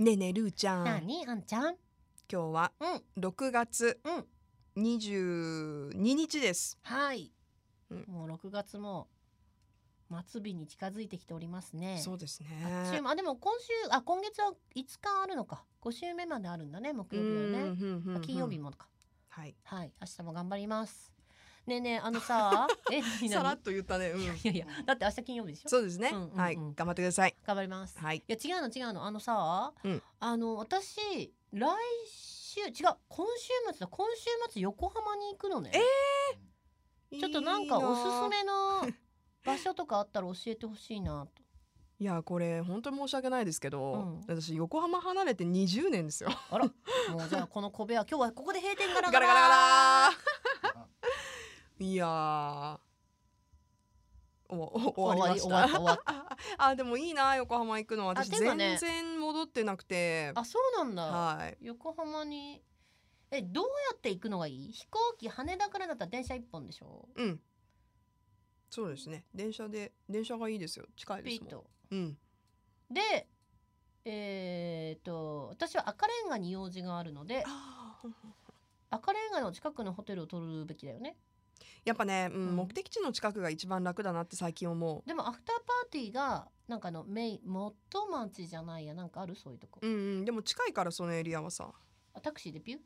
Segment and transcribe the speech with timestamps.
[0.00, 0.84] ねえねえるーちゃん。
[0.86, 1.76] なにあんちゃん？
[2.32, 3.22] 今日はうん。
[3.22, 4.82] 6月うん。
[4.82, 6.78] 22日です。
[6.80, 7.30] はい、
[7.90, 8.04] うん。
[8.08, 9.08] もう6月も
[10.26, 12.00] 末日に近づいてきておりますね。
[12.02, 12.48] そうですね。
[12.64, 15.66] あっちゅう間あでも今週あ今月は5日あるのか。
[15.82, 18.20] 5週目まであるんだね木曜日はね。
[18.22, 18.88] 金曜日もか。
[19.28, 19.54] はい。
[19.64, 19.92] はい。
[20.00, 21.12] 明日も頑張ります
[21.70, 23.28] ねえねえあのさ え何？
[23.28, 24.10] さら何っと言ったね。
[24.10, 24.22] うん。
[24.22, 25.68] いやいやだって明日金曜日でしょ？
[25.68, 26.10] そうですね。
[26.12, 26.36] うんうんうん。
[26.36, 26.56] はい。
[26.56, 27.36] 頑張ってください。
[27.46, 27.98] 頑張ります。
[27.98, 28.18] はい。
[28.18, 29.04] いや違うの違うの。
[29.04, 30.02] あのさ、うん。
[30.18, 31.68] あの私来
[32.08, 32.72] 週違う
[33.08, 33.86] 今週末だ。
[33.86, 35.70] 今週末横浜に行くのね。
[37.12, 38.82] ちょっとなんかおすすめの
[39.46, 41.40] 場所とかあったら教えてほしいなと。
[41.98, 44.20] いやこれ本当に申し訳ないですけど、うん。
[44.26, 46.30] 私横浜離れて20年ですよ。
[46.50, 46.64] あら。
[46.64, 46.72] も
[47.24, 49.26] うじゃあこの小部屋今日はここで閉店ガラガラ。
[49.26, 50.10] ガラガラ
[51.80, 52.78] いやー。
[54.50, 55.68] おお終わりました。
[55.68, 56.36] 終わった。
[56.58, 58.08] あでもいいな横浜行くの。
[58.08, 60.32] 私全然戻ってなくて。
[60.34, 61.56] あそうなんだ、はい。
[61.60, 62.62] 横浜に。
[63.30, 64.72] えどうやって行くのがいい？
[64.72, 67.08] 飛行機羽田からだったら電車一本でしょ？
[67.14, 67.40] うん。
[68.70, 69.24] そうですね。
[69.32, 70.86] 電車で電車がいいですよ。
[70.96, 71.64] 近いですもん。
[71.92, 72.18] うん。
[72.90, 73.28] で
[74.04, 77.44] えー、と私は赤レンガに用事があるので
[78.88, 81.16] 赤レンガの近くのホテルを取るべきだよね
[81.84, 82.56] やっぱね、うんうん。
[82.56, 88.94] 目的地の近くが一番楽だなって最近思でもアフターパーティーがなんかあのメイン元町じゃないや。
[88.94, 90.24] なんかあるそういうとこ、ううんうん。
[90.24, 91.70] でも近いからそのエリアはさ。
[92.14, 92.78] あタクシーでピュ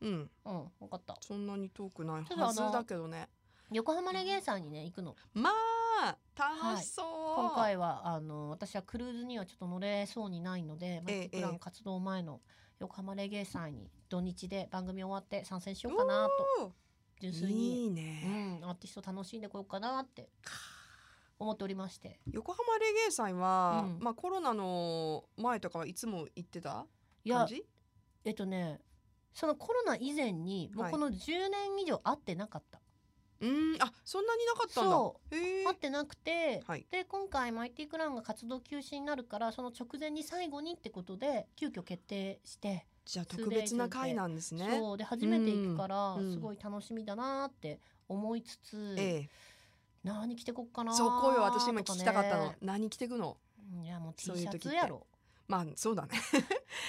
[0.00, 0.30] うん。
[0.44, 1.16] うん分かった。
[1.20, 2.24] そんなに遠くない。
[2.36, 3.28] はずだけどね。
[3.70, 5.16] 横浜レゲエさんにね行くの。
[5.32, 12.40] まあ楽しそう、今回はあの私はクルーズにはちょっと乗れそうにないので、マええイティプラン活動前の
[12.80, 16.66] 横浜レゲエ祭に土日で番組終わって参戦しようかなと。
[16.66, 16.72] お
[17.22, 17.84] 純粋に。
[17.84, 20.28] いいね、うん、アーティスト楽しんでこようかなって。
[21.38, 22.20] 思っておりまして。
[22.30, 24.04] 横浜レゲエ祭は、うん。
[24.04, 26.86] まあコロナの前とかはいつも行ってた
[27.28, 27.64] 感じ？
[28.24, 28.78] えっとね
[29.34, 30.92] そのコロナ以前にもうはい。
[30.92, 32.80] この10年以上会ってなかった、
[33.40, 33.76] うん。
[33.80, 34.90] あそんなになかったんだ。
[34.92, 35.34] そう。
[35.34, 36.86] 会ってなくて、はい。
[36.92, 44.78] で今回マイティクラウンが活動休止になるからその直前に最後にってことで急遽決定して、じゃあ特別な回なんですね。
[44.78, 44.96] そう。
[44.96, 46.32] で初めて行くからうん。
[46.32, 49.28] すごい楽しみだなって思いつつ、え
[50.04, 52.48] 何着てこっかえなそう声を私今聞きたかったの。
[52.48, 53.36] ね何着てくの？
[53.82, 54.68] いやもう T シャそういう時って。
[54.68, 55.06] ツやろ
[55.52, 56.10] まあそうだね。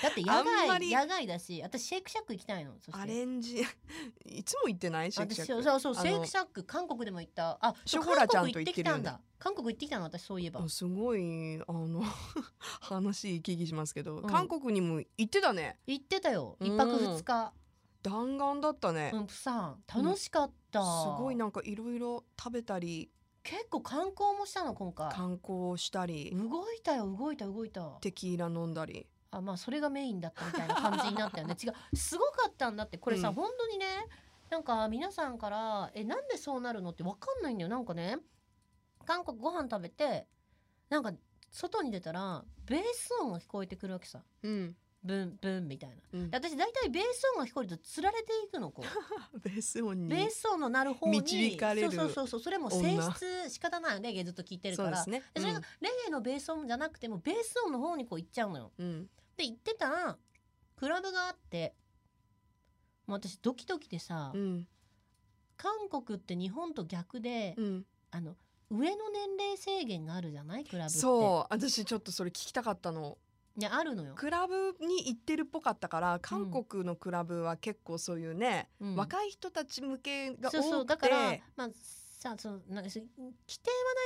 [0.02, 0.90] だって野あんまり。
[0.90, 3.02] 外野外だし私シェイクシャック行きたいのそして。
[3.02, 3.58] アレンジ。
[4.26, 5.12] いつも行ってない？
[5.12, 7.58] シェイクシャッそうそうあのシェイクシャック韓国でも行った。
[7.60, 9.22] あショコラちゃんと韓国行ってるよねきたんだ。
[9.38, 10.64] 韓国行ってきたの私そういえば。
[10.64, 12.02] あすごいあの
[12.80, 14.28] 話聞きしますけど、うん。
[14.28, 15.78] 韓国にも行ってたね。
[15.86, 16.56] 行ってたよ。
[16.62, 16.68] うん。
[16.68, 17.54] 一泊二日。
[18.02, 19.84] 弾丸だったね、うんプサン。
[19.88, 23.10] 楽しかった、すごいなんかいろいろ食べたり
[23.44, 25.12] 結構観光もしたの今回。
[25.12, 26.32] 観光したり。
[26.34, 27.82] 動いたよ動いた動いた。
[28.02, 29.08] テキーラ飲んだり。
[29.32, 31.56] あまあそれがメインだったみたいな感じになったよね。
[31.62, 31.96] 違う。
[31.96, 32.98] すごかったんだって。
[32.98, 33.34] これさ、うん。
[33.36, 33.86] 本当にね
[34.50, 37.70] なんか皆さんから「えなんでそうなるの?」って分かんないんだよ。
[37.70, 38.18] なんかね
[39.06, 40.28] 韓国ご飯食べて
[40.90, 41.12] なんか
[41.52, 44.24] 外に出たらベース音が聞こえてくるわけさ。
[44.44, 45.96] うん、ブンブンみたいな。
[46.14, 46.30] うん。
[46.32, 48.84] で、私大体ベース音が聞こえるとつられていくのこ
[49.34, 49.40] う。
[49.40, 55.04] ベース音にベース音の鳴る方に導かれるそうそうそうそれも性質仕方ないよレゲエずっと聞いてるから。
[55.04, 55.32] そうですね。
[55.34, 58.72] でそれがレゲエのベース音じゃなくてもベース音の方にこう行っちゃうのよ。
[58.78, 58.86] うん。
[58.88, 60.16] うんで行ってたら
[60.76, 61.74] クラブがあって
[63.08, 64.68] もう私ドキドキでさ、うん。
[65.58, 67.86] 韓国って日本と逆で、うん。
[68.12, 68.38] あの
[68.70, 70.66] 上の年齢制限があるじゃない？
[70.66, 71.54] クラブそう。
[71.54, 73.18] 私ちょっとそれ聞きたかったの
[73.56, 78.96] いやあるのよ、クラブに行ってるっぽかったから韓国のクラブは結構そういうね、うん。
[78.96, 80.58] 若い人たち向けが多くて。
[80.58, 83.32] そうそうだからまあさそのなんかし規定はな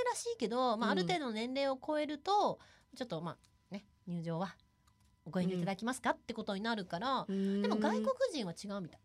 [0.01, 0.97] いらしいけど、まあ、あうん。
[0.97, 2.59] る程度の年齢を超えると
[2.95, 3.37] ちょっとまあ
[3.73, 4.55] ね入場は
[5.29, 9.01] ご遠慮いただきますか、ってことになるからででも外国人は違うみたい。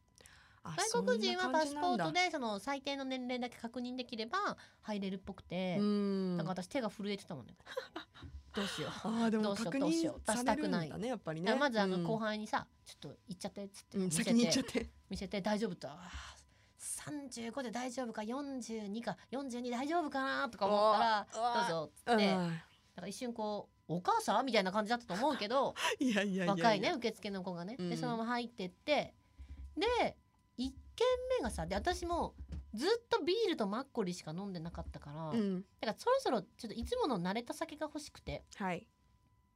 [0.65, 6.37] 外国人はパスポートでその最低の年齢だけ確認できれば入れるっぽくて、うん。
[6.37, 7.55] だから私手が震えてたもんね
[8.55, 8.91] どうしよう。
[8.91, 9.93] あーでも確認
[10.25, 10.89] されるんしたくない。
[10.89, 11.55] だねやっぱりね。
[11.55, 12.05] まずあのうん。
[12.05, 14.25] 後輩にさ、ちょっと行っちゃってっつってうん見せ
[14.63, 15.89] て,、見せて大丈夫と。
[15.89, 16.43] あー
[17.53, 22.27] 35で大丈夫か42か42大丈夫かなとか思ったらどうぞっつって。
[22.27, 22.37] だ
[22.97, 27.91] から一瞬こうお母さんみたいな感じだったと思うけどいやいやいや若いね受付の子がね、うん。
[27.91, 29.15] でそのまま入ってって。
[29.77, 30.17] で
[30.59, 31.07] 1軒
[31.39, 32.35] 目がさで私も
[32.75, 35.61] ずっとビールとマッコリしか飲んでなかったから、うん。
[35.81, 38.87] だからそろそろちょっといつもの慣れた酒が欲しくてはい。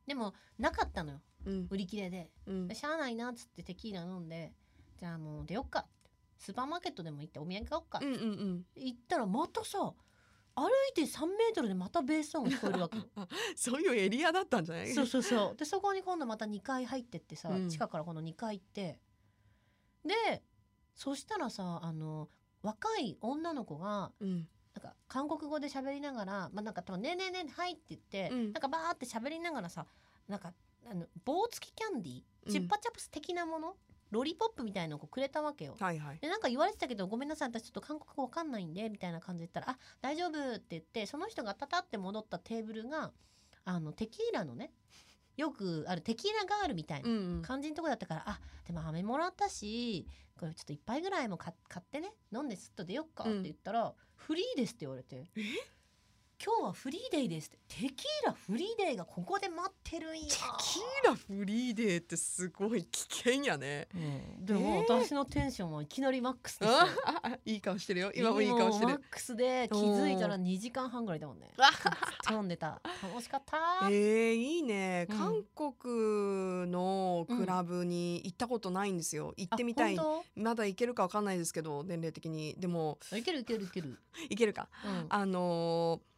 [0.06, 1.20] でもなかったのよ。
[1.46, 1.66] うん。
[1.70, 2.30] 売り切れで。
[2.46, 2.68] うん。
[2.68, 4.52] でしゃあないなっつってテキーラ飲んで
[4.98, 5.86] じゃあもう出よっか。
[6.38, 7.98] スーパーマーケットでも行ってお土産買おっか。
[7.98, 8.64] ってうんうんうん。
[8.76, 9.94] 行ったらまたさ
[10.58, 13.04] 歩いて3メートルでまたベース音が聞こえるわけよ。
[13.56, 14.92] そういうエリアだったんじゃない？
[14.92, 15.56] そうそうそう。
[15.56, 17.68] でそこに今度また2階入ってってさ、うん。
[17.68, 18.98] 地下からこの2階行って。
[20.04, 20.42] で
[20.94, 22.28] そしたらさあの
[22.66, 24.48] 若い女の子がうん。
[24.74, 28.52] なんか韓国語で喋りながら、まあ、なんか多分ねえねえねえはいって言って、うん。
[28.52, 29.86] なんかバーって喋りながらさ
[30.28, 30.52] なんか
[30.90, 32.50] あの棒付きキャンディうん。
[32.50, 33.74] ーチュッパチャプス的なもの、
[34.10, 35.76] ロリポップみたいなのをくれたわけよ。
[35.80, 36.18] はいはい。
[36.18, 43.12] でなんか言われてたけどごめんなさい私ちょっと韓国語わかんないんでみたいな感じで言ったら「あ大丈夫」って言ってその人がタタって戻ったテーブルが
[43.64, 44.72] あのテキーラのね
[45.36, 47.42] よくあるテキーラガールみたいなうんうん。
[47.42, 50.06] 感じのとこだったから、あでも飴もらったし
[50.38, 55.26] これちょっと一杯ぐらいも買買ってね飲んですっと出よっかって言ったら、フリーですって言われて。
[55.36, 55.42] え？
[56.44, 57.48] 今日はフリーデイです。
[57.48, 60.26] ってテキーラフリーデイがここで待ってるんや。
[60.26, 63.88] テキーラフリーデーってすごい危険やね。
[63.94, 64.44] うん。
[64.44, 65.00] でもえー。
[65.02, 66.72] 私のテンションはいきなりマックスです
[67.46, 68.12] いい顔してるよ。
[68.14, 68.92] 今もいい顔してる。
[68.92, 71.50] マックスで気づいたら2時間半ぐらいだもんね。
[71.56, 71.92] あずっ
[72.28, 72.82] と飲んでた。
[73.02, 73.88] 楽しかった。
[73.88, 75.18] えー、いいね、うん。
[75.18, 79.32] 韓国のクラブに行ったことないんですよ。
[79.38, 79.98] 行ってみたい。
[79.98, 82.54] あ本まだ行けるかわかんないですけど年齢的に。
[82.58, 83.98] でも当いけるいけるいける。
[84.28, 84.68] 行けるか。
[84.84, 85.06] うん。
[85.08, 86.15] あのー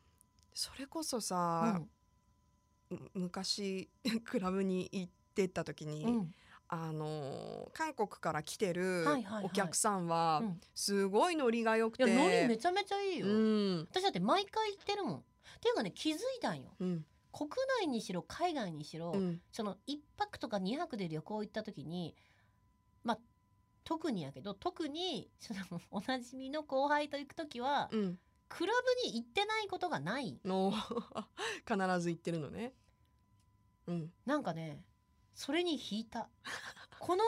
[0.59, 1.81] それこそさ、
[2.91, 2.99] うん。
[2.99, 3.89] む昔
[4.25, 6.35] クラブに行ってた時に、うん。
[6.67, 9.45] あのー韓国から来てるはいはいはい。
[9.45, 10.61] お客さんはうん。
[10.75, 13.89] すごいノリが良くて、いやノリめちゃめちゃいいよ、うん。
[13.89, 15.19] 私だって毎回行ってるもん。
[15.19, 15.23] っ
[15.61, 16.75] ていうかね気づいたんよ。
[16.81, 17.07] うん。
[17.31, 17.51] 国
[17.83, 19.41] 内にしろ海外にしろ、うん。
[19.53, 22.17] その1泊とか2泊で旅行行った時に
[23.05, 23.19] まあ
[23.85, 28.73] 特にやけど特にその おなじみの後輩と行く時はうんクラ
[29.05, 30.39] ブに行ってないことがない。
[30.45, 30.73] の
[31.67, 32.75] 必ず行ってるのね。
[33.87, 34.85] うん、なんかね
[35.35, 36.29] それに引いた。
[36.99, 37.23] この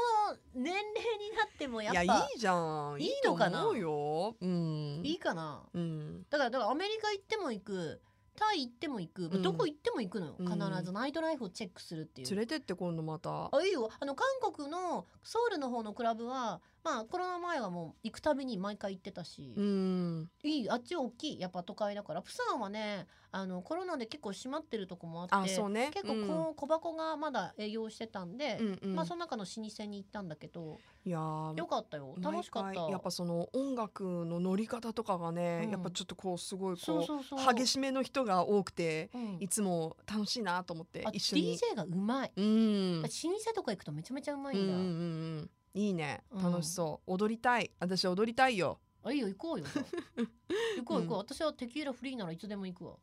[0.52, 2.54] 年齢になってもやっぱいやいいじゃ
[2.94, 3.00] ん。
[3.00, 4.36] いいのかなと思うよ。
[4.40, 5.64] うん、いいかな？
[5.72, 8.02] うん、だからだからアメリカ行っても行く
[8.40, 9.42] タイ行っても行く、うん。
[9.42, 10.36] どこ行っても行くのよ。
[10.38, 10.46] うん。
[10.46, 10.92] 必ず。
[10.92, 12.30] ナイトライフをチェックするっていう。
[12.30, 13.50] 連れてって今度また。
[13.52, 13.90] あいいよ。
[14.00, 20.70] あの韓国のソウルの方のクラブはまあコロナ前はもう行くたびに毎回行ってたし、うん、いい。
[20.70, 21.40] あっち大きい。
[21.40, 22.22] やっぱ都会だから。
[22.22, 25.50] プサンはねあのコロナで結構閉まってるとこもあって。
[25.50, 31.56] 結構こう小箱がまだ営業してたんで、まあその中の老舗に行ったんだけどいやー。
[31.56, 32.14] よかったよ。
[32.20, 32.80] 楽しかった。
[32.88, 35.70] やっぱその音楽の乗り方とかがね、うん。
[35.70, 39.36] やっぱちょっとこうすごいこそう激しめの人が多くてうん。
[39.40, 41.56] いつも楽しいなと思ってあ一緒に。
[41.56, 43.02] DJ がうまい、うん。
[43.02, 46.22] 老舗とか行くとめちゃめちゃうまいんだ、いいね。
[46.32, 46.42] うん。
[46.52, 47.70] 楽しそう、踊りたい。
[47.78, 49.66] 私踊りたいよあいいよ行こうよ
[50.76, 51.18] 行こう行こう、うん。
[51.18, 52.96] 私はテキーラフリーならいつでも行くわ。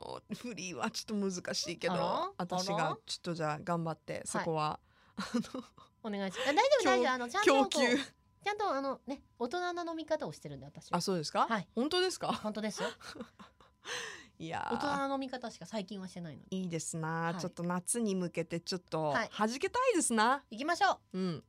[0.00, 4.80] お フリーはちょっと難しいけど私がちょっとじゃあ頑張ってそこは、
[6.02, 6.50] お願いします。
[6.50, 7.12] あ大丈夫大丈夫。
[7.12, 7.68] あのちゃんと
[8.46, 10.98] ちゃんとあのね大人な飲み方をしてるんで私は。
[10.98, 11.68] あそうですか、はい。
[11.74, 12.32] 本当ですか？
[12.32, 12.88] 本当ですよ。
[14.38, 16.56] いや大人ーな飲み方しか最近はしてないので。
[16.56, 17.40] いいですな、はい。
[17.40, 19.30] ちょっと夏に向けてちょっとはい。
[19.36, 21.18] 弾けたいですな、行きましょう。
[21.18, 21.44] うん